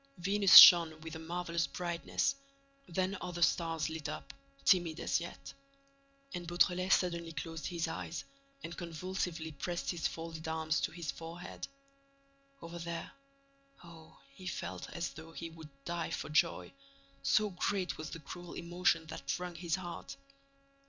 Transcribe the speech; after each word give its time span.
Venus 0.17 0.57
shone 0.57 0.99
with 1.01 1.15
a 1.15 1.19
marvelous 1.19 1.67
brightness; 1.67 2.33
then 2.87 3.15
other 3.21 3.43
stars 3.43 3.87
lit 3.87 4.09
up, 4.09 4.33
timid 4.65 4.99
as 4.99 5.19
yet. 5.19 5.53
And 6.33 6.47
Beautrelet 6.47 6.91
suddenly 6.91 7.33
closed 7.33 7.67
his 7.67 7.87
eyes 7.87 8.23
and 8.63 8.75
convulsively 8.75 9.51
pressed 9.51 9.91
his 9.91 10.07
folded 10.07 10.47
arms 10.47 10.81
to 10.81 10.91
his 10.91 11.11
forehead. 11.11 11.67
Over 12.63 12.79
there—oh, 12.79 14.17
he 14.33 14.47
felt 14.47 14.89
as 14.89 15.13
though 15.13 15.33
he 15.33 15.51
would 15.51 15.69
die 15.85 16.09
for 16.09 16.29
joy, 16.29 16.71
so 17.21 17.51
great 17.51 17.99
was 17.99 18.09
the 18.09 18.19
cruel 18.19 18.55
emotion 18.55 19.05
that 19.05 19.37
wrung 19.37 19.53
his 19.53 19.75
heart! 19.75 20.17